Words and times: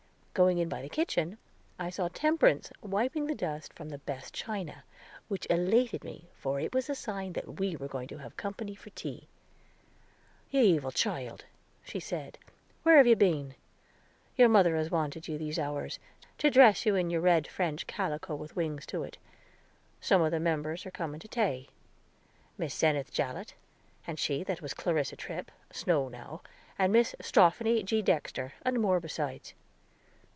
Going 0.33 0.59
in 0.59 0.69
by 0.69 0.81
the 0.81 0.87
kitchen, 0.87 1.37
I 1.77 1.89
saw 1.89 2.07
Temperance 2.07 2.71
wiping 2.81 3.27
the 3.27 3.35
dust 3.35 3.73
from 3.73 3.89
the 3.89 3.97
best 3.97 4.33
china, 4.33 4.85
which 5.27 5.45
elated 5.49 6.05
me, 6.05 6.29
for 6.39 6.57
it 6.57 6.73
was 6.73 6.89
a 6.89 6.95
sign 6.95 7.33
that 7.33 7.59
we 7.59 7.75
were 7.75 7.89
going 7.89 8.07
to 8.07 8.17
have 8.19 8.37
company 8.37 8.73
to 8.77 8.89
tea. 8.91 9.27
"You 10.49 10.61
evil 10.61 10.91
child," 10.91 11.43
she 11.83 11.99
said, 11.99 12.37
"where 12.83 12.95
have 12.95 13.07
you 13.07 13.17
been? 13.17 13.55
Your 14.37 14.47
mother 14.47 14.77
has 14.77 14.89
wanted 14.89 15.27
you 15.27 15.37
these 15.37 15.59
hours, 15.59 15.99
to 16.37 16.49
dress 16.49 16.85
you 16.85 16.95
in 16.95 17.09
your 17.09 17.19
red 17.21 17.45
French 17.45 17.85
calico 17.85 18.33
with 18.33 18.55
wings 18.55 18.85
to 18.85 19.03
it. 19.03 19.17
Some 19.99 20.21
of 20.21 20.31
the 20.31 20.39
members 20.39 20.85
are 20.85 20.91
coming 20.91 21.19
to 21.19 21.27
tea; 21.27 21.67
Miss 22.57 22.73
Seneth 22.73 23.11
Jellatt, 23.11 23.53
and 24.07 24.17
she 24.17 24.45
that 24.45 24.61
was 24.61 24.73
Clarissa 24.73 25.17
Tripp, 25.17 25.51
Snow 25.73 26.07
now, 26.07 26.41
and 26.79 26.93
Miss 26.93 27.15
Sophrony 27.21 27.83
G. 27.83 28.01
Dexter, 28.01 28.53
and 28.63 28.79
more 28.79 29.01
besides." 29.01 29.53